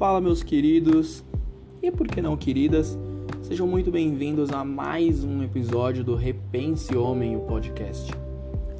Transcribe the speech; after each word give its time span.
Fala, 0.00 0.18
meus 0.18 0.42
queridos 0.42 1.22
e 1.82 1.90
por 1.90 2.08
que 2.08 2.22
não 2.22 2.34
queridas, 2.34 2.98
sejam 3.42 3.66
muito 3.66 3.90
bem-vindos 3.90 4.50
a 4.50 4.64
mais 4.64 5.22
um 5.22 5.42
episódio 5.42 6.02
do 6.02 6.14
Repense 6.14 6.96
Homem, 6.96 7.36
o 7.36 7.40
podcast. 7.40 8.10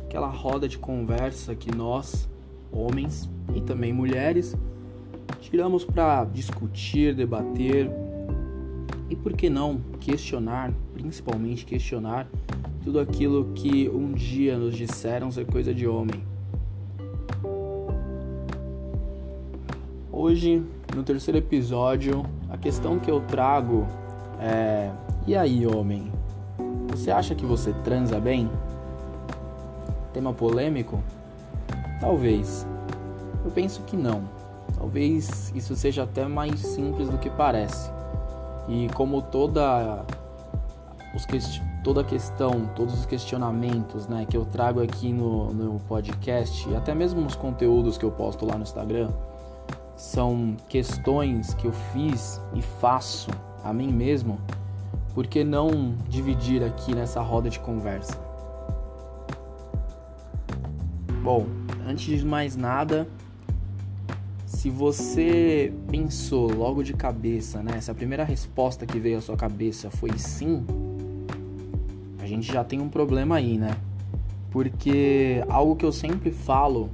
Aquela 0.06 0.28
roda 0.28 0.66
de 0.66 0.78
conversa 0.78 1.54
que 1.54 1.70
nós, 1.76 2.26
homens 2.72 3.28
e 3.54 3.60
também 3.60 3.92
mulheres, 3.92 4.56
tiramos 5.42 5.84
para 5.84 6.24
discutir, 6.24 7.14
debater 7.14 7.90
e 9.10 9.14
por 9.14 9.34
que 9.34 9.50
não 9.50 9.78
questionar, 10.00 10.72
principalmente 10.94 11.66
questionar 11.66 12.26
tudo 12.82 12.98
aquilo 12.98 13.52
que 13.54 13.90
um 13.90 14.14
dia 14.14 14.56
nos 14.56 14.74
disseram 14.74 15.30
ser 15.30 15.44
coisa 15.44 15.74
de 15.74 15.86
homem. 15.86 16.29
Hoje, 20.22 20.62
no 20.94 21.02
terceiro 21.02 21.38
episódio, 21.38 22.26
a 22.50 22.58
questão 22.58 22.98
que 22.98 23.10
eu 23.10 23.22
trago 23.22 23.86
é: 24.38 24.90
e 25.26 25.34
aí, 25.34 25.66
homem? 25.66 26.12
Você 26.90 27.10
acha 27.10 27.34
que 27.34 27.46
você 27.46 27.72
transa 27.82 28.20
bem? 28.20 28.50
Tema 30.12 30.34
polêmico? 30.34 31.02
Talvez. 32.02 32.66
Eu 33.42 33.50
penso 33.50 33.80
que 33.84 33.96
não. 33.96 34.24
Talvez 34.76 35.50
isso 35.54 35.74
seja 35.74 36.02
até 36.02 36.28
mais 36.28 36.60
simples 36.60 37.08
do 37.08 37.16
que 37.16 37.30
parece. 37.30 37.90
E 38.68 38.90
como 38.92 39.22
toda 39.22 40.04
os 41.14 41.26
toda 41.82 42.02
a 42.02 42.04
questão, 42.04 42.68
todos 42.76 42.92
os 42.92 43.06
questionamentos 43.06 44.06
né, 44.06 44.26
que 44.28 44.36
eu 44.36 44.44
trago 44.44 44.82
aqui 44.82 45.14
no, 45.14 45.50
no 45.54 45.80
podcast, 45.88 46.68
e 46.68 46.76
até 46.76 46.94
mesmo 46.94 47.22
nos 47.22 47.34
conteúdos 47.34 47.96
que 47.96 48.04
eu 48.04 48.10
posto 48.10 48.44
lá 48.44 48.56
no 48.56 48.64
Instagram, 48.64 49.08
são 50.00 50.56
questões 50.66 51.52
que 51.52 51.66
eu 51.66 51.72
fiz 51.92 52.40
e 52.54 52.62
faço 52.62 53.30
a 53.62 53.70
mim 53.70 53.92
mesmo, 53.92 54.40
por 55.14 55.26
que 55.26 55.44
não 55.44 55.94
dividir 56.08 56.64
aqui 56.64 56.94
nessa 56.94 57.20
roda 57.20 57.50
de 57.50 57.60
conversa? 57.60 58.18
Bom, 61.22 61.46
antes 61.86 62.18
de 62.18 62.24
mais 62.24 62.56
nada, 62.56 63.06
se 64.46 64.70
você 64.70 65.70
pensou 65.90 66.50
logo 66.50 66.82
de 66.82 66.94
cabeça, 66.94 67.62
né? 67.62 67.78
Se 67.82 67.90
a 67.90 67.94
primeira 67.94 68.24
resposta 68.24 68.86
que 68.86 68.98
veio 68.98 69.18
à 69.18 69.20
sua 69.20 69.36
cabeça 69.36 69.90
foi 69.90 70.16
sim, 70.16 70.64
a 72.18 72.26
gente 72.26 72.50
já 72.50 72.64
tem 72.64 72.80
um 72.80 72.88
problema 72.88 73.36
aí, 73.36 73.58
né? 73.58 73.76
Porque 74.50 75.44
algo 75.46 75.76
que 75.76 75.84
eu 75.84 75.92
sempre 75.92 76.30
falo, 76.30 76.88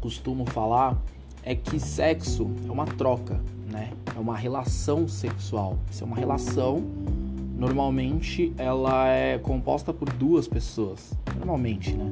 costumo 0.00 0.48
falar, 0.48 0.96
é 1.42 1.54
que 1.54 1.78
sexo 1.80 2.50
é 2.66 2.70
uma 2.70 2.84
troca, 2.84 3.40
né? 3.70 3.90
É 4.14 4.18
uma 4.18 4.36
relação 4.36 5.06
sexual. 5.08 5.78
Se 5.90 6.02
é 6.02 6.06
uma 6.06 6.16
relação, 6.16 6.82
normalmente 7.56 8.52
ela 8.56 9.08
é 9.08 9.38
composta 9.38 9.92
por 9.92 10.10
duas 10.12 10.46
pessoas, 10.46 11.12
normalmente, 11.36 11.92
né? 11.94 12.10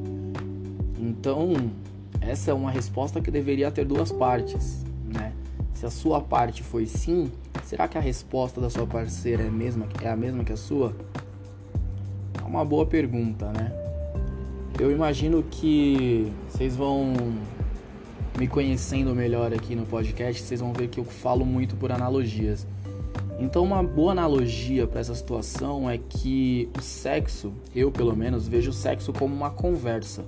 Então, 0.99 1.53
essa 2.21 2.51
é 2.51 2.55
uma 2.55 2.71
resposta 2.71 3.21
que 3.21 3.31
deveria 3.31 3.71
ter 3.71 3.85
duas 3.85 4.11
partes, 4.11 4.85
né? 5.05 5.33
Se 5.75 5.87
a 5.87 5.91
sua 5.91 6.21
parte 6.21 6.63
foi 6.63 6.87
sim, 6.87 7.31
será 7.63 7.87
que 7.87 7.99
a 7.99 8.01
resposta 8.01 8.61
da 8.61 8.71
sua 8.71 8.87
parceira 8.87 9.43
é 9.43 9.49
a 9.49 9.51
mesma, 9.51 9.87
é 10.03 10.09
a 10.09 10.17
mesma 10.17 10.43
que 10.43 10.53
a 10.53 10.57
sua? 10.57 10.97
É 12.41 12.45
uma 12.45 12.65
boa 12.65 12.87
pergunta, 12.87 13.53
né? 13.53 13.73
Eu 14.79 14.91
imagino 14.91 15.43
que 15.43 16.33
vocês 16.49 16.77
vão 16.77 17.15
me 18.39 18.47
conhecendo 18.47 19.15
melhor 19.15 19.53
aqui 19.55 19.75
no 19.75 19.87
podcast, 19.87 20.43
vocês 20.43 20.61
vão 20.61 20.73
ver 20.73 20.89
que 20.89 21.01
eu 21.01 21.05
falo 21.05 21.45
muito 21.45 21.75
por 21.75 21.91
analogias. 21.91 22.67
Então, 23.39 23.65
uma 23.65 23.83
boa 23.83 24.13
analogia 24.13 24.87
para 24.87 25.01
essa 25.01 25.15
situação 25.15 25.89
é 25.89 25.97
que 25.97 26.69
o 26.79 26.83
sexo, 26.83 27.53
eu 27.75 27.91
pelo 27.91 28.15
menos, 28.15 28.47
vejo 28.47 28.71
o 28.71 28.75
sexo 28.75 29.13
como 29.13 29.35
uma 29.35 29.51
conversa. 29.51 30.25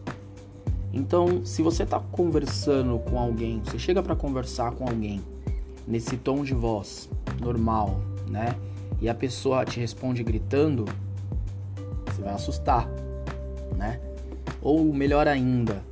Então, 0.93 1.45
se 1.45 1.63
você 1.63 1.83
está 1.83 2.01
conversando 2.01 2.99
com 2.99 3.19
alguém, 3.19 3.61
você 3.63 3.79
chega 3.79 4.03
para 4.03 4.17
conversar 4.17 4.73
com 4.73 4.89
alguém 4.89 5.21
nesse 5.87 6.17
tom 6.17 6.43
de 6.43 6.55
voz 6.55 7.11
normal, 7.41 8.01
né? 8.27 8.57
E 9.01 9.09
a 9.09 9.15
pessoa 9.15 9.67
te 9.67 9.79
responde 9.81 10.23
gritando, 10.23 10.87
você 12.07 12.23
vai 12.23 12.33
assustar, 12.33 12.89
né? 13.77 14.01
Ou 14.63 14.93
melhor 14.95 15.29
ainda, 15.29 15.83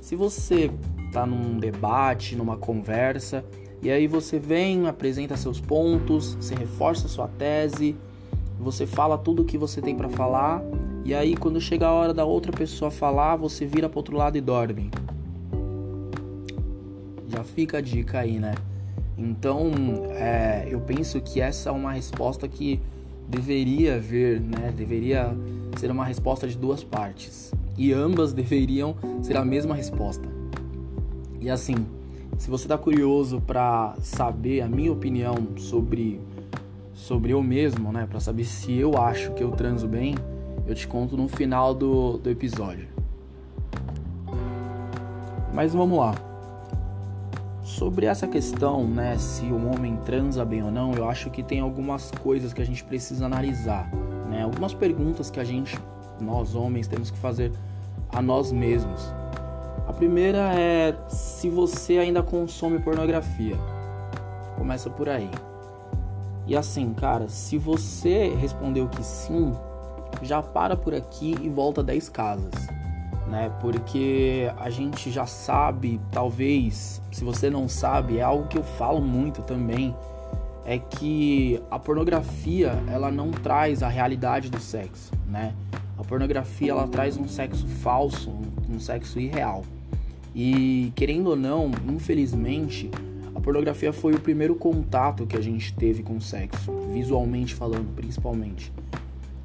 se 0.00 0.14
você 0.14 0.70
está 1.14 1.26
num 1.26 1.58
debate, 1.58 2.36
numa 2.36 2.56
conversa, 2.56 3.44
e 3.82 3.90
aí 3.90 4.06
você 4.06 4.38
vem, 4.38 4.86
apresenta 4.88 5.36
seus 5.36 5.60
pontos, 5.60 6.34
você 6.34 6.54
reforça 6.54 7.08
sua 7.08 7.28
tese, 7.28 7.96
você 8.58 8.86
fala 8.86 9.16
tudo 9.18 9.42
o 9.42 9.44
que 9.44 9.58
você 9.58 9.80
tem 9.80 9.94
para 9.94 10.08
falar 10.08 10.62
e 11.04 11.14
aí, 11.14 11.36
quando 11.36 11.60
chega 11.60 11.86
a 11.86 11.92
hora 11.92 12.14
da 12.14 12.24
outra 12.24 12.50
pessoa 12.50 12.90
falar, 12.90 13.36
você 13.36 13.66
vira 13.66 13.90
pro 13.90 13.98
outro 13.98 14.16
lado 14.16 14.38
e 14.38 14.40
dorme. 14.40 14.90
Já 17.28 17.44
fica 17.44 17.76
a 17.76 17.80
dica 17.82 18.20
aí, 18.20 18.38
né? 18.38 18.54
Então, 19.18 19.70
é, 20.12 20.66
eu 20.66 20.80
penso 20.80 21.20
que 21.20 21.42
essa 21.42 21.68
é 21.68 21.72
uma 21.72 21.92
resposta 21.92 22.48
que 22.48 22.80
deveria 23.28 24.00
ver, 24.00 24.40
né? 24.40 24.72
Deveria 24.74 25.36
ser 25.76 25.90
uma 25.90 26.06
resposta 26.06 26.48
de 26.48 26.56
duas 26.56 26.82
partes. 26.82 27.52
E 27.76 27.92
ambas 27.92 28.32
deveriam 28.32 28.96
ser 29.22 29.36
a 29.36 29.44
mesma 29.44 29.74
resposta. 29.74 30.26
E 31.44 31.50
assim, 31.50 31.74
se 32.38 32.48
você 32.48 32.64
está 32.64 32.78
curioso 32.78 33.38
para 33.38 33.94
saber 34.00 34.62
a 34.62 34.66
minha 34.66 34.90
opinião 34.90 35.34
sobre 35.58 36.18
sobre 36.94 37.34
eu 37.34 37.42
mesmo, 37.42 37.92
né, 37.92 38.06
para 38.08 38.18
saber 38.18 38.44
se 38.44 38.74
eu 38.74 38.96
acho 38.96 39.30
que 39.32 39.44
eu 39.44 39.50
transo 39.50 39.86
bem, 39.86 40.14
eu 40.66 40.74
te 40.74 40.88
conto 40.88 41.18
no 41.18 41.28
final 41.28 41.74
do, 41.74 42.16
do 42.16 42.30
episódio. 42.30 42.88
Mas 45.52 45.74
vamos 45.74 45.98
lá. 45.98 46.14
Sobre 47.62 48.06
essa 48.06 48.26
questão, 48.26 48.88
né, 48.88 49.18
se 49.18 49.44
o 49.44 49.70
homem 49.70 49.98
transa 49.98 50.46
bem 50.46 50.62
ou 50.62 50.70
não, 50.70 50.94
eu 50.94 51.06
acho 51.10 51.28
que 51.28 51.42
tem 51.42 51.60
algumas 51.60 52.10
coisas 52.22 52.54
que 52.54 52.62
a 52.62 52.64
gente 52.64 52.82
precisa 52.82 53.26
analisar, 53.26 53.90
né? 54.30 54.44
Algumas 54.44 54.72
perguntas 54.72 55.30
que 55.30 55.38
a 55.38 55.44
gente, 55.44 55.78
nós 56.18 56.54
homens, 56.54 56.86
temos 56.88 57.10
que 57.10 57.18
fazer 57.18 57.52
a 58.08 58.22
nós 58.22 58.50
mesmos. 58.50 59.12
Primeira 59.96 60.52
é 60.58 60.94
se 61.08 61.48
você 61.48 61.98
ainda 61.98 62.22
consome 62.22 62.80
pornografia. 62.80 63.56
Começa 64.56 64.90
por 64.90 65.08
aí. 65.08 65.30
E 66.46 66.56
assim, 66.56 66.92
cara, 66.92 67.28
se 67.28 67.56
você 67.56 68.34
respondeu 68.34 68.88
que 68.88 69.02
sim, 69.02 69.52
já 70.20 70.42
para 70.42 70.76
por 70.76 70.94
aqui 70.94 71.36
e 71.40 71.48
volta 71.48 71.82
10 71.82 72.08
casas, 72.08 72.52
né? 73.28 73.50
Porque 73.60 74.52
a 74.58 74.68
gente 74.68 75.10
já 75.10 75.26
sabe, 75.26 76.00
talvez, 76.10 77.00
se 77.10 77.24
você 77.24 77.48
não 77.48 77.68
sabe, 77.68 78.18
é 78.18 78.22
algo 78.22 78.48
que 78.48 78.58
eu 78.58 78.64
falo 78.64 79.00
muito 79.00 79.42
também, 79.42 79.94
é 80.66 80.78
que 80.78 81.62
a 81.70 81.78
pornografia, 81.78 82.82
ela 82.92 83.10
não 83.10 83.30
traz 83.30 83.82
a 83.82 83.88
realidade 83.88 84.50
do 84.50 84.58
sexo, 84.58 85.12
né? 85.28 85.54
A 85.96 86.02
pornografia, 86.02 86.72
ela 86.72 86.88
traz 86.88 87.16
um 87.16 87.28
sexo 87.28 87.66
falso, 87.66 88.30
um 88.68 88.80
sexo 88.80 89.20
irreal. 89.20 89.62
E 90.34 90.92
querendo 90.94 91.28
ou 91.30 91.36
não, 91.36 91.70
infelizmente, 91.88 92.90
a 93.34 93.40
pornografia 93.40 93.92
foi 93.92 94.14
o 94.14 94.20
primeiro 94.20 94.54
contato 94.54 95.26
que 95.26 95.36
a 95.36 95.40
gente 95.40 95.72
teve 95.74 96.02
com 96.02 96.16
o 96.16 96.20
sexo, 96.20 96.72
visualmente 96.92 97.54
falando, 97.54 97.94
principalmente 97.94 98.72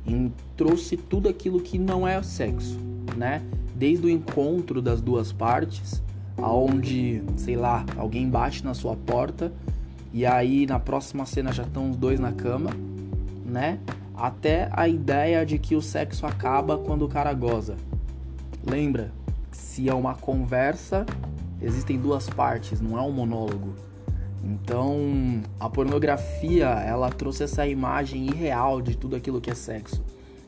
e 0.10 0.32
trouxe 0.58 0.98
tudo 0.98 1.30
aquilo 1.30 1.60
que 1.62 1.78
não 1.78 2.08
é 2.08 2.22
sexo, 2.24 2.80
né? 3.16 3.42
Desde 3.76 4.08
o 4.08 4.10
encontro 4.10 4.82
das 4.82 5.02
duas 5.02 5.32
partes, 5.32 6.02
aonde, 6.38 7.22
sei 7.38 7.56
lá, 7.56 7.86
alguém 7.96 8.30
bate 8.30 8.64
na 8.64 8.74
sua 8.74 8.96
porta 8.96 9.54
e 10.12 10.26
aí 10.26 10.66
na 10.66 10.80
próxima 10.80 11.26
cena 11.26 11.52
já 11.52 11.64
estão 11.64 11.92
os 11.92 11.96
dois 11.96 12.20
na 12.20 12.32
cama, 12.32 12.72
né? 13.46 13.80
Até 14.16 14.70
a 14.74 14.88
ideia 14.88 15.46
de 15.46 15.58
que 15.58 15.76
o 15.76 15.82
sexo 15.82 16.26
acaba 16.26 16.78
quando 16.78 17.06
o 17.06 17.08
cara 17.08 17.32
goza. 17.34 17.78
Lembra? 18.66 19.14
Se 19.52 19.90
é 19.90 19.94
uma 19.94 20.16
conversa, 20.16 21.06
existem 21.62 21.98
duas 21.98 22.30
partes, 22.30 22.80
não 22.82 22.98
é 22.98 23.02
um 23.02 23.12
monólogo. 23.12 23.76
Então, 24.44 25.42
a 25.60 25.70
pornografia, 25.70 26.68
ela 26.68 27.10
trouxe 27.10 27.44
essa 27.44 27.68
imagem 27.68 28.28
irreal 28.28 28.82
de 28.82 28.96
tudo 28.96 29.16
aquilo 29.16 29.42
que 29.42 29.50
é 29.50 29.56
sexo. 29.56 30.02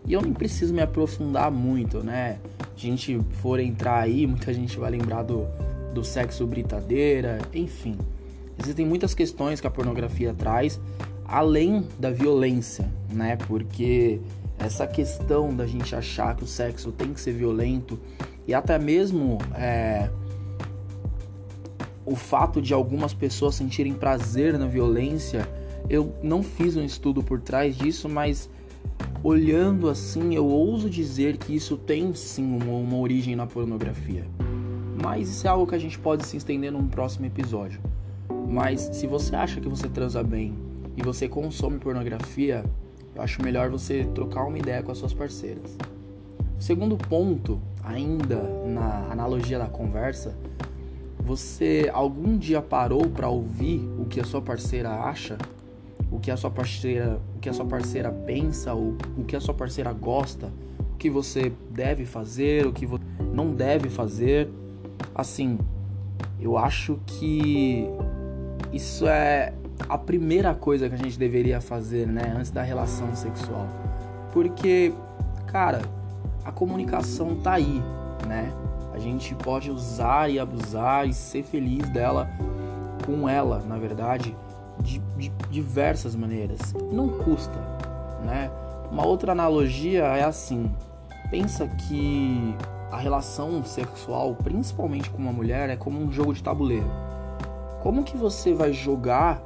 E 0.06 0.14
eu 0.14 0.22
nem 0.22 0.34
preciso 0.34 0.74
me 0.74 0.82
aprofundar 0.82 1.52
muito, 1.52 2.04
né? 2.04 2.40
A 2.60 2.80
gente 2.80 3.20
for 3.42 3.60
entrar 3.60 4.00
aí, 4.00 4.26
muita 4.26 4.54
gente 4.54 4.80
vai 4.80 4.90
lembrar 4.90 5.24
do, 5.24 5.46
do 5.94 6.04
sexo 6.04 6.48
britadeira, 6.48 7.40
enfim. 7.54 7.98
Existem 8.58 8.86
muitas 8.86 9.14
questões 9.14 9.62
que 9.62 9.68
a 9.68 9.72
pornografia 9.72 10.34
traz, 10.34 10.80
além 11.26 11.88
da 12.00 12.10
violência, 12.10 12.90
né? 13.12 13.36
Porque 13.48 14.20
essa 14.58 14.88
questão 14.88 15.56
da 15.56 15.66
gente 15.66 15.96
achar 15.96 16.36
que 16.36 16.44
o 16.44 16.48
sexo 16.48 16.92
tem 16.92 17.14
que 17.14 17.20
ser 17.20 17.34
violento 17.34 18.00
e 18.48 18.54
até 18.54 18.78
mesmo 18.80 19.38
é, 19.56 20.10
o 22.06 22.16
fato 22.16 22.62
de 22.62 22.74
algumas 22.74 23.14
pessoas 23.14 23.56
sentirem 23.56 23.94
prazer 23.94 24.58
na 24.58 24.66
violência, 24.66 25.48
eu 25.90 26.14
não 26.22 26.44
fiz 26.44 26.76
um 26.76 26.84
estudo 26.84 27.24
por 27.24 27.40
trás 27.40 27.78
disso, 27.78 28.10
mas 28.10 28.50
olhando 29.24 29.90
assim, 29.90 30.36
eu 30.36 30.46
ouso 30.46 30.90
dizer 30.90 31.38
que 31.38 31.56
isso 31.56 31.78
tem 31.78 32.14
sim 32.14 32.44
uma, 32.44 32.74
uma 32.74 32.98
origem 32.98 33.36
na 33.36 33.46
pornografia. 33.46 34.26
Mas 35.02 35.30
isso 35.30 35.48
é 35.48 35.50
algo 35.50 35.66
que 35.66 35.76
a 35.76 35.80
gente 35.80 35.98
pode 35.98 36.26
se 36.26 36.38
estender 36.38 36.72
num 36.72 36.88
próximo 36.88 37.26
episódio. 37.26 37.80
Mas 38.48 38.82
se 38.94 39.08
você 39.08 39.36
acha 39.36 39.62
que 39.62 39.70
você 39.70 39.88
transa 39.88 40.22
bem 40.22 40.56
e 40.98 41.02
você 41.02 41.28
consome 41.28 41.80
pornografia, 41.80 42.64
eu 43.16 43.22
acho 43.22 43.42
melhor 43.42 43.70
você 43.70 44.04
trocar 44.14 44.44
uma 44.46 44.58
ideia 44.58 44.84
com 44.84 44.92
as 44.92 44.98
suas 44.98 45.14
parceiras. 45.14 45.78
Segundo 46.62 46.96
ponto, 46.96 47.60
ainda 47.84 48.36
na 48.68 49.12
analogia 49.12 49.58
da 49.58 49.66
conversa, 49.66 50.38
você 51.18 51.90
algum 51.92 52.38
dia 52.38 52.62
parou 52.62 53.10
para 53.10 53.28
ouvir 53.28 53.80
o 53.98 54.06
que 54.06 54.20
a 54.20 54.24
sua 54.24 54.44
parceira 54.44 54.92
acha? 54.92 55.40
O 56.12 56.20
que 56.20 56.30
a 56.30 56.38
sua 56.38 56.52
parceira, 56.52 57.20
o 57.36 57.40
que 57.40 57.50
a 57.50 57.54
sua 57.54 57.66
parceira 57.66 58.12
pensa, 58.12 58.76
o, 58.76 58.96
o 59.18 59.24
que 59.24 59.36
a 59.36 59.40
sua 59.40 59.56
parceira 59.56 59.92
gosta, 59.92 60.52
o 60.94 60.98
que 60.98 61.10
você 61.10 61.52
deve 61.72 62.06
fazer, 62.06 62.68
o 62.68 62.72
que 62.72 62.86
você 62.86 63.04
não 63.34 63.56
deve 63.56 63.90
fazer? 63.90 64.48
Assim, 65.16 65.58
eu 66.40 66.60
acho 66.60 67.00
que 67.08 67.88
isso 68.72 69.08
é 69.08 69.52
a 69.90 69.98
primeira 69.98 70.54
coisa 70.54 70.88
que 70.88 70.94
a 70.94 71.00
gente 71.00 71.18
deveria 71.18 71.60
fazer, 71.60 72.06
né, 72.06 72.36
antes 72.38 72.52
da 72.52 72.62
relação 72.62 73.16
sexual. 73.16 73.68
Porque, 74.32 74.94
cara, 75.48 75.82
a 76.44 76.52
comunicação 76.52 77.36
tá 77.36 77.54
aí, 77.54 77.82
né? 78.28 78.52
A 78.94 79.00
gente 79.00 79.34
pode 79.36 79.72
usar 79.72 80.30
e 80.30 80.40
abusar 80.40 81.08
e 81.08 81.14
ser 81.14 81.44
feliz 81.44 81.88
dela 81.90 82.30
com 83.06 83.28
ela, 83.28 83.64
na 83.68 83.78
verdade, 83.78 84.36
de, 84.80 85.00
de 85.18 85.30
diversas 85.50 86.16
maneiras. 86.16 86.74
Não 86.92 87.10
custa, 87.10 87.58
né? 88.24 88.52
Uma 88.92 89.06
outra 89.06 89.32
analogia 89.32 90.04
é 90.04 90.24
assim: 90.24 90.72
pensa 91.30 91.68
que 91.68 92.56
a 92.92 92.98
relação 92.98 93.64
sexual, 93.64 94.36
principalmente 94.36 95.10
com 95.10 95.18
uma 95.18 95.32
mulher, 95.32 95.70
é 95.70 95.78
como 95.78 96.00
um 96.00 96.12
jogo 96.12 96.34
de 96.34 96.44
tabuleiro. 96.44 96.92
Como 97.82 98.04
que 98.04 98.18
você 98.18 98.54
vai 98.54 98.74
jogar 98.74 99.42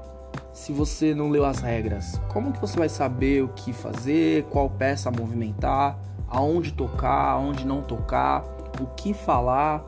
se 0.51 0.74
você 0.74 1.13
não 1.13 1.30
leu 1.30 1.45
as 1.45 1.59
regras? 1.59 2.19
Como 2.33 2.51
que 2.51 2.59
você 2.59 2.77
vai 2.77 2.89
saber 2.89 3.44
o 3.44 3.50
que 3.50 3.71
fazer, 3.71 4.44
qual 4.45 4.69
peça 4.69 5.12
movimentar, 5.12 5.98
aonde 6.27 6.74
tocar, 6.74 7.31
aonde 7.31 7.66
não 7.66 7.81
tocar, 7.81 8.44
o 8.81 8.86
que 8.95 9.13
falar? 9.13 9.83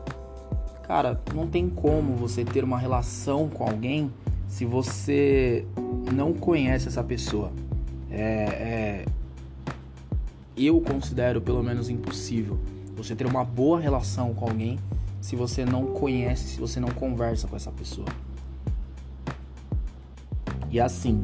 Cara, 0.82 1.20
não 1.34 1.46
tem 1.46 1.68
como 1.68 2.14
você 2.16 2.44
ter 2.44 2.64
uma 2.64 2.78
relação 2.78 3.48
com 3.48 3.64
alguém 3.64 4.10
se 4.46 4.64
você 4.64 5.66
não 6.12 6.32
conhece 6.32 6.88
essa 6.88 7.04
pessoa. 7.04 7.52
É, 8.10 8.24
é, 8.24 9.04
eu 10.56 10.80
considero 10.80 11.40
pelo 11.40 11.62
menos 11.62 11.90
impossível 11.90 12.58
você 12.96 13.14
ter 13.14 13.26
uma 13.26 13.44
boa 13.44 13.78
relação 13.78 14.34
com 14.34 14.46
alguém 14.46 14.78
se 15.20 15.36
você 15.36 15.64
não 15.64 15.86
conhece, 15.86 16.48
se 16.48 16.60
você 16.60 16.80
não 16.80 16.88
conversa 16.88 17.46
com 17.46 17.54
essa 17.54 17.70
pessoa. 17.70 18.08
E 20.70 20.80
assim, 20.80 21.20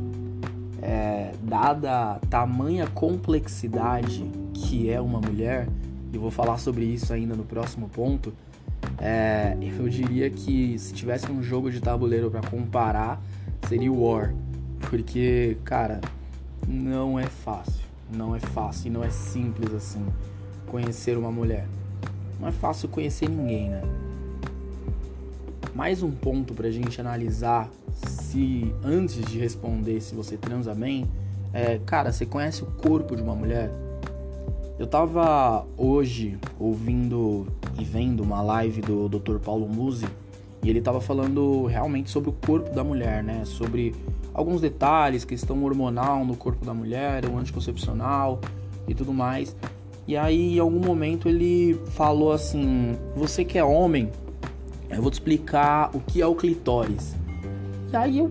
é, 0.85 1.33
dada 1.43 2.13
a 2.13 2.19
tamanha 2.29 2.87
complexidade 2.87 4.31
que 4.53 4.91
é 4.91 5.01
uma 5.01 5.19
mulher, 5.19 5.67
e 6.13 6.19
vou 6.19 6.31
falar 6.31 6.59
sobre 6.59 6.85
isso 6.85 7.13
ainda 7.13 7.35
no 7.35 7.43
próximo 7.43 7.89
ponto, 7.89 8.35
é, 8.99 9.57
eu 9.61 9.89
diria 9.89 10.29
que 10.29 10.79
se 10.79 10.93
tivesse 10.93 11.33
um 11.33 11.43
jogo 11.43 11.71
de 11.71 11.81
tabuleiro 11.81 12.31
para 12.31 12.43
comparar, 12.49 13.21
seria 13.67 13.91
o 13.91 14.05
War. 14.05 14.35
Porque, 14.91 15.57
cara, 15.65 16.01
não 16.69 17.19
é 17.19 17.27
fácil. 17.27 17.83
Não 18.15 18.37
é 18.37 18.39
fácil 18.39 18.89
e 18.89 18.91
não 18.91 19.03
é 19.03 19.09
simples 19.09 19.73
assim 19.73 20.05
conhecer 20.67 21.17
uma 21.17 21.33
mulher. 21.33 21.67
Não 22.39 22.49
é 22.49 22.53
fácil 22.53 22.89
conhecer 22.89 23.29
ninguém, 23.29 23.71
né? 23.71 23.83
Mais 25.75 26.03
um 26.03 26.11
ponto 26.11 26.53
pra 26.53 26.71
gente 26.71 27.01
analisar 27.01 27.71
se 27.95 28.75
antes 28.83 29.25
de 29.25 29.39
responder 29.39 30.01
se 30.01 30.15
você 30.15 30.37
transa 30.37 30.75
bem, 30.75 31.07
é, 31.53 31.79
cara, 31.87 32.13
você 32.13 32.27
conhece 32.27 32.63
o 32.63 32.67
corpo 32.67 33.15
de 33.15 33.23
uma 33.23 33.35
mulher? 33.35 33.71
Eu 34.79 34.87
tava 34.87 35.65
hoje 35.77 36.37
ouvindo 36.59 37.47
e 37.79 37.85
vendo 37.85 38.23
uma 38.23 38.43
live 38.43 38.81
do 38.81 39.09
Dr. 39.09 39.39
Paulo 39.39 39.69
Musi 39.69 40.07
e 40.65 40.71
ele 40.71 40.81
tava 40.81 41.01
falando 41.01 41.67
realmente 41.67 42.11
sobre 42.11 42.31
o 42.31 42.33
corpo 42.33 42.75
da 42.75 42.83
mulher, 42.83 43.23
né? 43.23 43.45
Sobre 43.45 43.95
alguns 44.33 44.61
detalhes, 44.61 45.25
questão 45.25 45.63
hormonal 45.63 46.25
no 46.25 46.35
corpo 46.37 46.65
da 46.65 46.75
mulher, 46.75 47.25
o 47.27 47.39
anticoncepcional 47.39 48.41
e 48.89 48.95
tudo 48.95 49.13
mais. 49.13 49.55
E 50.09 50.17
aí, 50.17 50.57
em 50.57 50.59
algum 50.59 50.81
momento, 50.81 51.29
ele 51.29 51.75
falou 51.93 52.33
assim: 52.33 52.97
Você 53.15 53.45
que 53.45 53.57
é 53.57 53.65
homem, 53.65 54.11
eu 54.91 55.01
vou 55.01 55.11
te 55.11 55.15
explicar 55.15 55.91
o 55.95 56.01
que 56.01 56.21
é 56.21 56.27
o 56.27 56.35
clitóris. 56.35 57.15
E 57.95 57.97
aí 57.97 58.19
eu 58.19 58.29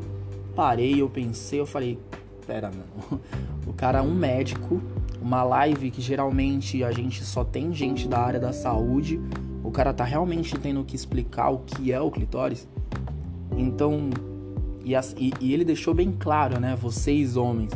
parei, 0.53 1.01
eu 1.01 1.09
pensei, 1.09 1.57
eu 1.57 1.65
falei: 1.65 1.97
Pera, 2.45 2.69
mano, 2.69 3.21
o 3.65 3.71
cara 3.71 3.99
é 3.99 4.01
um 4.01 4.13
médico, 4.13 4.81
uma 5.21 5.41
live 5.41 5.89
que 5.89 6.01
geralmente 6.01 6.83
a 6.83 6.91
gente 6.91 7.23
só 7.23 7.45
tem 7.45 7.73
gente 7.73 8.05
da 8.05 8.19
área 8.19 8.41
da 8.41 8.51
saúde, 8.51 9.21
o 9.63 9.71
cara 9.71 9.93
tá 9.93 10.03
realmente 10.03 10.57
tendo 10.59 10.83
que 10.83 10.97
explicar 10.97 11.49
o 11.49 11.59
que 11.59 11.93
é 11.93 12.01
o 12.01 12.11
clitóris. 12.11 12.67
Então, 13.55 14.09
e, 14.83 15.31
e 15.39 15.53
ele 15.53 15.63
deixou 15.63 15.93
bem 15.93 16.11
claro, 16.11 16.59
né? 16.59 16.75
Vocês 16.75 17.37
homens 17.37 17.71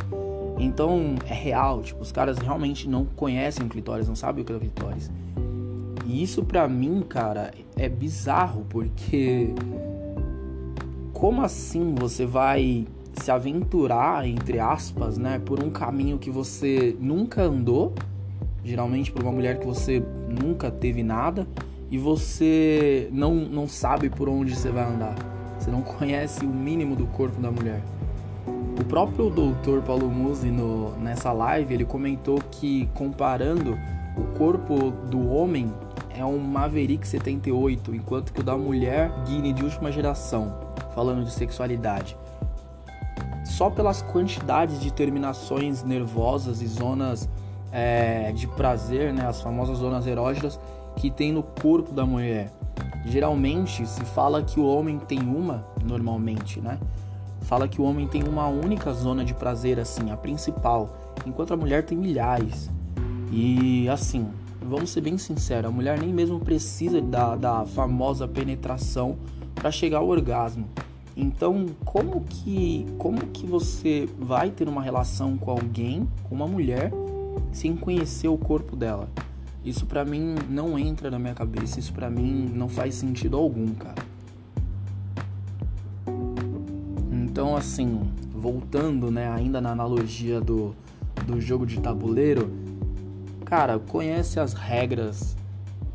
então 0.58 1.14
é 1.26 1.32
real, 1.32 1.82
tipo, 1.82 2.02
os 2.02 2.12
caras 2.12 2.36
realmente 2.36 2.86
não 2.86 3.06
conhecem 3.06 3.64
o 3.64 3.68
clitóris, 3.68 4.08
não 4.08 4.16
sabem 4.16 4.42
o 4.42 4.44
que 4.44 4.52
é 4.52 4.56
o 4.56 4.60
clitóris. 4.60 5.10
E 6.04 6.22
isso 6.22 6.44
pra 6.44 6.66
mim, 6.66 7.00
cara, 7.08 7.52
é 7.76 7.88
bizarro, 7.88 8.66
porque 8.68 9.54
como 11.18 11.42
assim 11.42 11.96
você 11.96 12.24
vai 12.24 12.86
se 13.20 13.28
aventurar, 13.28 14.24
entre 14.24 14.60
aspas, 14.60 15.18
né, 15.18 15.40
por 15.44 15.62
um 15.62 15.68
caminho 15.68 16.16
que 16.16 16.30
você 16.30 16.96
nunca 17.00 17.42
andou, 17.42 17.92
geralmente 18.62 19.10
por 19.10 19.22
uma 19.22 19.32
mulher 19.32 19.58
que 19.58 19.66
você 19.66 20.00
nunca 20.28 20.70
teve 20.70 21.02
nada, 21.02 21.44
e 21.90 21.98
você 21.98 23.08
não, 23.10 23.34
não 23.34 23.66
sabe 23.66 24.08
por 24.08 24.28
onde 24.28 24.54
você 24.54 24.70
vai 24.70 24.84
andar. 24.84 25.16
Você 25.58 25.72
não 25.72 25.82
conhece 25.82 26.44
o 26.44 26.48
mínimo 26.48 26.94
do 26.94 27.06
corpo 27.08 27.40
da 27.40 27.50
mulher. 27.50 27.82
O 28.80 28.84
próprio 28.84 29.28
doutor 29.28 29.82
Paulo 29.82 30.08
Musi 30.08 30.52
no, 30.52 30.96
nessa 30.98 31.32
live 31.32 31.74
ele 31.74 31.84
comentou 31.84 32.38
que 32.48 32.88
comparando 32.94 33.76
o 34.16 34.38
corpo 34.38 34.92
do 35.10 35.28
homem 35.28 35.72
é 36.10 36.24
um 36.24 36.38
Maverick 36.38 37.06
78, 37.06 37.92
enquanto 37.92 38.32
que 38.32 38.40
o 38.40 38.44
da 38.44 38.56
mulher 38.56 39.10
Guine 39.26 39.52
de 39.52 39.64
última 39.64 39.90
geração, 39.90 40.67
falando 40.98 41.24
de 41.24 41.30
sexualidade. 41.30 42.16
Só 43.44 43.70
pelas 43.70 44.02
quantidades 44.02 44.80
de 44.80 44.92
terminações 44.92 45.84
nervosas 45.84 46.60
e 46.60 46.66
zonas 46.66 47.28
é, 47.70 48.32
de 48.32 48.48
prazer, 48.48 49.12
né, 49.12 49.24
as 49.24 49.40
famosas 49.40 49.78
zonas 49.78 50.08
erógenas 50.08 50.58
que 50.96 51.08
tem 51.08 51.30
no 51.30 51.44
corpo 51.44 51.92
da 51.92 52.04
mulher. 52.04 52.50
Geralmente 53.06 53.86
se 53.86 54.04
fala 54.06 54.42
que 54.42 54.58
o 54.58 54.66
homem 54.66 54.98
tem 54.98 55.20
uma, 55.20 55.64
normalmente, 55.84 56.60
né? 56.60 56.80
fala 57.42 57.68
que 57.68 57.80
o 57.80 57.84
homem 57.84 58.08
tem 58.08 58.24
uma 58.24 58.48
única 58.48 58.92
zona 58.92 59.24
de 59.24 59.34
prazer, 59.34 59.78
assim, 59.78 60.10
a 60.10 60.16
principal, 60.16 61.14
enquanto 61.24 61.54
a 61.54 61.56
mulher 61.56 61.84
tem 61.84 61.96
milhares. 61.96 62.68
E 63.30 63.88
assim, 63.88 64.26
vamos 64.60 64.90
ser 64.90 65.02
bem 65.02 65.16
sinceros, 65.16 65.70
a 65.70 65.72
mulher 65.72 65.96
nem 65.96 66.12
mesmo 66.12 66.40
precisa 66.40 67.00
da, 67.00 67.36
da 67.36 67.64
famosa 67.64 68.26
penetração 68.26 69.16
para 69.54 69.70
chegar 69.70 69.98
ao 69.98 70.08
orgasmo. 70.08 70.66
Então, 71.20 71.66
como 71.84 72.20
que, 72.20 72.86
como 72.96 73.18
que 73.26 73.44
você 73.44 74.08
vai 74.16 74.52
ter 74.52 74.68
uma 74.68 74.80
relação 74.80 75.36
com 75.36 75.50
alguém, 75.50 76.08
com 76.22 76.36
uma 76.36 76.46
mulher, 76.46 76.92
sem 77.50 77.74
conhecer 77.74 78.28
o 78.28 78.38
corpo 78.38 78.76
dela? 78.76 79.08
Isso 79.64 79.84
para 79.84 80.04
mim 80.04 80.36
não 80.48 80.78
entra 80.78 81.10
na 81.10 81.18
minha 81.18 81.34
cabeça, 81.34 81.80
isso 81.80 81.92
para 81.92 82.08
mim 82.08 82.48
não 82.54 82.68
faz 82.68 82.94
sentido 82.94 83.36
algum, 83.36 83.66
cara. 83.74 84.00
Então, 87.10 87.56
assim, 87.56 88.00
voltando, 88.32 89.10
né, 89.10 89.28
ainda 89.28 89.60
na 89.60 89.72
analogia 89.72 90.40
do, 90.40 90.72
do 91.26 91.40
jogo 91.40 91.66
de 91.66 91.80
tabuleiro, 91.80 92.48
cara, 93.44 93.76
conhece 93.76 94.38
as 94.38 94.52
regras 94.52 95.36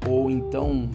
ou 0.06 0.30
então 0.30 0.89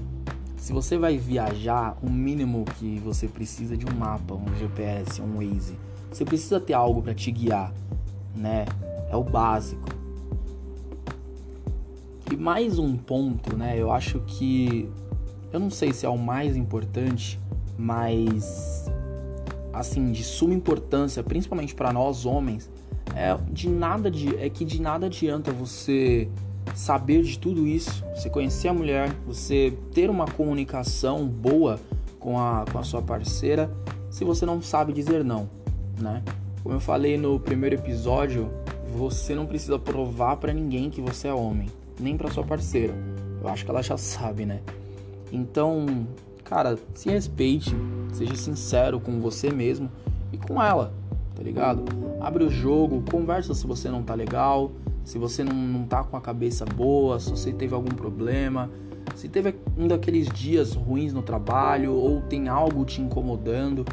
se 0.69 0.73
você 0.75 0.99
vai 0.99 1.17
viajar, 1.17 1.97
o 2.03 2.11
mínimo 2.11 2.67
que 2.79 2.99
você 2.99 3.27
precisa 3.27 3.75
de 3.75 3.87
um 3.87 3.97
mapa, 3.97 4.35
um 4.35 4.55
GPS, 4.55 5.23
um 5.23 5.37
Waze. 5.39 5.79
Você 6.13 6.27
precisa 6.27 6.61
ter 6.61 6.75
algo 6.75 7.01
para 7.01 7.15
te 7.15 7.31
guiar, 7.31 7.73
né? 8.37 8.67
É 9.11 9.17
o 9.17 9.25
básico. 9.25 9.89
E 12.31 12.37
mais 12.37 12.79
um 12.79 12.99
ponto, 12.99 13.57
né? 13.57 13.81
Eu 13.81 13.91
acho 13.91 14.21
que 14.27 14.87
eu 15.51 15.59
não 15.59 15.71
sei 15.71 15.91
se 15.91 16.05
é 16.05 16.09
o 16.11 16.19
mais 16.19 16.55
importante, 16.55 17.41
mas 17.79 18.93
assim 19.73 20.13
de 20.13 20.23
suma 20.23 20.53
importância, 20.53 21.23
principalmente 21.23 21.75
para 21.75 21.95
nós 21.95 22.27
homens, 22.27 22.71
é 23.17 23.35
de 23.51 23.71
nada 23.71 24.11
de 24.11 24.37
é 24.37 24.51
que 24.51 24.67
de 24.67 24.83
nada 24.83 25.07
adianta 25.07 25.51
você 25.51 26.29
saber 26.75 27.23
de 27.23 27.39
tudo 27.39 27.67
isso, 27.67 28.05
você 28.15 28.31
conhecer 28.31 28.69
a 28.69 28.75
mulher, 28.75 29.11
você 29.27 29.77
ter 29.93 30.11
uma 30.11 30.27
comunicação 30.27 31.27
boa 31.27 31.79
com 32.19 32.39
a, 32.39 32.65
com 32.71 32.79
a 32.79 32.83
sua 32.83 33.03
parceira, 33.03 33.71
se 34.11 34.25
você 34.25 34.45
não 34.45 34.61
sabe 34.61 34.93
dizer 34.93 35.25
não, 35.25 35.49
né? 36.01 36.23
Como 36.63 36.75
eu 36.75 36.81
falei 36.81 37.17
no 37.17 37.39
primeiro 37.39 37.77
episódio, 37.77 38.51
você 38.95 39.35
não 39.35 39.47
precisa 39.47 39.79
provar 39.79 40.37
para 40.37 40.53
ninguém 40.53 40.91
que 40.91 41.01
você 41.01 41.29
é 41.29 41.33
homem, 41.33 41.69
nem 41.99 42.17
para 42.17 42.31
sua 42.31 42.45
parceira. 42.45 42.95
Eu 43.41 43.49
acho 43.49 43.65
que 43.65 43.71
ela 43.71 43.83
já 43.83 43.97
sabe, 43.99 44.45
né? 44.45 44.61
Então, 45.33 46.07
cara, 46.45 46.79
se 46.95 47.11
respeite, 47.11 47.75
seja 48.13 48.35
sincero 48.35 48.99
com 48.99 49.21
você 49.21 49.51
mesmo 49.51 49.91
e 50.33 50.39
com 50.39 50.63
ela, 50.63 50.93
tá 51.35 51.43
ligado? 51.43 51.85
Abre 52.21 52.45
o 52.45 52.51
jogo, 52.51 53.05
conversa 53.11 53.55
se 53.55 53.67
você 53.67 53.89
não 53.89 54.03
tá 54.03 54.15
legal, 54.15 54.73
se 55.09 55.17
você 55.17 55.43
não, 55.43 55.55
não 55.55 55.85
tá 55.87 56.05
com 56.05 56.19
a 56.19 56.21
cabeça 56.21 56.67
boa, 56.67 57.19
se 57.19 57.31
você 57.31 57.51
teve 57.51 57.75
algum 57.75 57.89
problema, 57.89 58.71
se 59.15 59.27
teve 59.27 59.55
um 59.75 59.89
daqueles 59.89 60.29
dias 60.29 60.75
ruins 60.75 61.15
no 61.15 61.23
trabalho 61.23 61.95
ou 61.95 62.21
tem 62.21 62.47
algo 62.47 62.85
te 62.85 63.01
incomodando. 63.01 63.87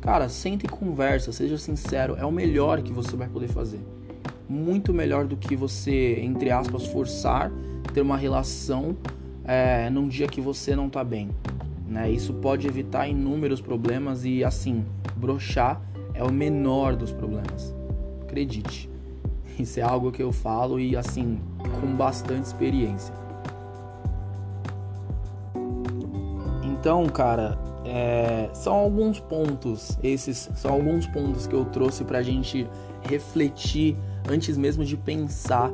Cara, 0.00 0.28
senta 0.28 0.66
e 0.66 0.68
conversa, 0.68 1.30
seja 1.30 1.56
sincero, 1.56 2.16
é 2.18 2.24
o 2.24 2.32
melhor 2.32 2.82
que 2.82 2.92
você 2.92 3.14
vai 3.14 3.28
poder 3.28 3.46
fazer. 3.46 3.78
Muito 4.48 4.92
melhor 4.92 5.24
do 5.24 5.36
que 5.36 5.54
você, 5.54 6.18
entre 6.20 6.50
aspas, 6.50 6.84
forçar 6.88 7.52
ter 7.94 8.00
uma 8.00 8.16
relação 8.16 8.96
é, 9.44 9.88
num 9.88 10.08
dia 10.08 10.26
que 10.26 10.40
você 10.40 10.74
não 10.74 10.90
tá 10.90 11.04
bem. 11.04 11.30
Né? 11.86 12.10
Isso 12.10 12.34
pode 12.34 12.66
evitar 12.66 13.06
inúmeros 13.06 13.60
problemas 13.60 14.24
e 14.24 14.42
assim, 14.42 14.84
brochar 15.14 15.80
é 16.12 16.24
o 16.24 16.32
menor 16.32 16.96
dos 16.96 17.12
problemas. 17.12 17.72
Acredite. 18.22 18.95
Isso 19.60 19.80
é 19.80 19.82
algo 19.82 20.12
que 20.12 20.22
eu 20.22 20.32
falo 20.32 20.78
e 20.78 20.96
assim, 20.96 21.40
com 21.80 21.94
bastante 21.94 22.44
experiência. 22.44 23.14
Então, 26.62 27.06
cara, 27.06 27.58
é, 27.84 28.48
são 28.52 28.74
alguns 28.74 29.18
pontos, 29.18 29.98
esses 30.02 30.50
são 30.54 30.72
alguns 30.72 31.06
pontos 31.06 31.46
que 31.46 31.54
eu 31.54 31.64
trouxe 31.64 32.04
pra 32.04 32.22
gente 32.22 32.68
refletir 33.02 33.96
antes 34.28 34.56
mesmo 34.56 34.84
de 34.84 34.96
pensar 34.96 35.70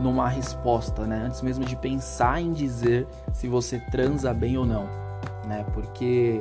numa 0.00 0.28
resposta, 0.28 1.06
né? 1.06 1.24
Antes 1.26 1.42
mesmo 1.42 1.64
de 1.64 1.76
pensar 1.76 2.40
em 2.40 2.52
dizer 2.52 3.06
se 3.32 3.46
você 3.46 3.78
transa 3.78 4.32
bem 4.32 4.56
ou 4.56 4.64
não 4.64 5.04
né? 5.46 5.64
Porque 5.72 6.40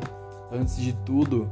antes 0.51 0.77
de 0.77 0.93
tudo, 0.93 1.47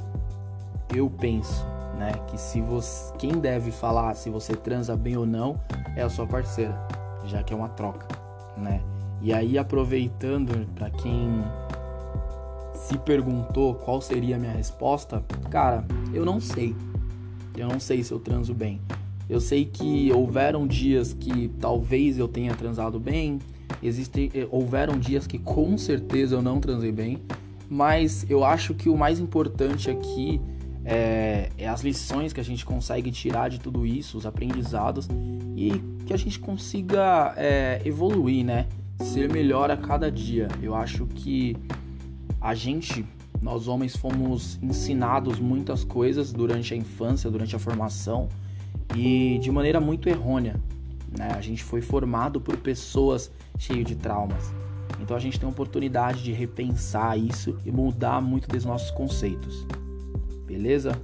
eu 0.93 1.09
penso, 1.09 1.65
né, 2.01 2.13
que 2.25 2.35
se 2.35 2.59
você 2.59 3.13
quem 3.19 3.39
deve 3.39 3.69
falar 3.71 4.15
se 4.15 4.27
você 4.27 4.55
transa 4.55 4.97
bem 4.97 5.15
ou 5.15 5.25
não 5.25 5.61
é 5.95 6.01
a 6.01 6.09
sua 6.09 6.25
parceira, 6.25 6.75
já 7.25 7.43
que 7.43 7.53
é 7.53 7.55
uma 7.55 7.69
troca, 7.69 8.07
né? 8.57 8.81
E 9.21 9.31
aí 9.31 9.55
aproveitando 9.55 10.67
para 10.73 10.89
quem 10.89 11.43
se 12.73 12.97
perguntou 12.97 13.75
qual 13.75 14.01
seria 14.01 14.35
a 14.35 14.39
minha 14.39 14.51
resposta, 14.51 15.23
cara, 15.51 15.85
eu 16.11 16.25
não 16.25 16.41
sei. 16.41 16.75
Eu 17.55 17.67
não 17.67 17.79
sei 17.79 18.01
se 18.01 18.11
eu 18.11 18.19
transo 18.19 18.55
bem. 18.55 18.81
Eu 19.29 19.39
sei 19.39 19.65
que 19.65 20.11
houveram 20.11 20.65
dias 20.65 21.13
que 21.13 21.49
talvez 21.59 22.17
eu 22.17 22.27
tenha 22.27 22.55
transado 22.55 22.99
bem, 22.99 23.37
existem 23.83 24.31
eh, 24.33 24.47
houveram 24.49 24.97
dias 24.97 25.27
que 25.27 25.37
com 25.37 25.77
certeza 25.77 26.35
eu 26.35 26.41
não 26.41 26.59
transei 26.59 26.91
bem, 26.91 27.21
mas 27.69 28.25
eu 28.27 28.43
acho 28.43 28.73
que 28.73 28.89
o 28.89 28.97
mais 28.97 29.19
importante 29.19 29.91
aqui 29.91 30.41
é, 30.83 31.49
é, 31.57 31.67
as 31.67 31.81
lições 31.81 32.33
que 32.33 32.39
a 32.39 32.43
gente 32.43 32.65
consegue 32.65 33.11
tirar 33.11 33.49
de 33.49 33.59
tudo 33.59 33.85
isso, 33.85 34.17
os 34.17 34.25
aprendizados 34.25 35.07
e 35.55 35.71
que 36.05 36.13
a 36.13 36.17
gente 36.17 36.39
consiga 36.39 37.33
é, 37.37 37.81
evoluir, 37.85 38.43
né? 38.43 38.67
Ser 38.99 39.31
melhor 39.31 39.69
a 39.71 39.77
cada 39.77 40.11
dia. 40.11 40.47
Eu 40.61 40.75
acho 40.75 41.05
que 41.07 41.55
a 42.39 42.53
gente, 42.53 43.05
nós 43.41 43.67
homens, 43.67 43.95
fomos 43.95 44.59
ensinados 44.61 45.39
muitas 45.39 45.83
coisas 45.83 46.31
durante 46.31 46.73
a 46.73 46.77
infância, 46.77 47.29
durante 47.29 47.55
a 47.55 47.59
formação 47.59 48.29
e 48.95 49.39
de 49.39 49.51
maneira 49.51 49.79
muito 49.79 50.09
errônea. 50.09 50.55
Né? 51.17 51.29
A 51.35 51.41
gente 51.41 51.63
foi 51.63 51.81
formado 51.81 52.39
por 52.39 52.57
pessoas 52.57 53.31
cheias 53.57 53.85
de 53.85 53.95
traumas. 53.95 54.51
Então 54.99 55.17
a 55.17 55.19
gente 55.19 55.39
tem 55.39 55.47
a 55.47 55.51
oportunidade 55.51 56.23
de 56.23 56.31
repensar 56.31 57.17
isso 57.17 57.57
e 57.65 57.71
mudar 57.71 58.21
muito 58.21 58.47
dos 58.47 58.65
nossos 58.65 58.91
conceitos. 58.91 59.65
Beleza? 60.51 61.01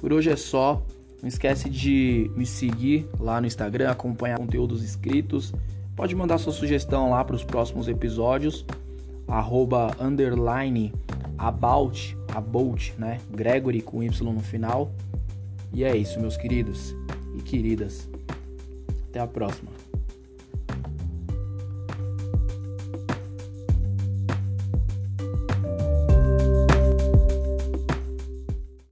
Por 0.00 0.12
hoje 0.12 0.30
é 0.30 0.36
só. 0.36 0.80
Não 1.20 1.28
esquece 1.28 1.68
de 1.68 2.30
me 2.36 2.46
seguir 2.46 3.06
lá 3.18 3.40
no 3.40 3.46
Instagram, 3.46 3.90
acompanhar 3.90 4.38
conteúdos 4.38 4.82
escritos. 4.84 5.52
Pode 5.96 6.14
mandar 6.14 6.38
sua 6.38 6.52
sugestão 6.52 7.10
lá 7.10 7.24
para 7.24 7.34
os 7.34 7.42
próximos 7.42 7.88
episódios. 7.88 8.64
Arroba 9.26 9.94
underline 10.00 10.94
about, 11.36 12.16
about, 12.32 12.94
né? 12.96 13.18
Gregory 13.30 13.82
com 13.82 14.04
Y 14.04 14.32
no 14.32 14.40
final. 14.40 14.92
E 15.72 15.82
é 15.82 15.94
isso, 15.96 16.20
meus 16.20 16.36
queridos 16.36 16.94
e 17.36 17.42
queridas. 17.42 18.08
Até 19.08 19.18
a 19.18 19.26
próxima. 19.26 19.79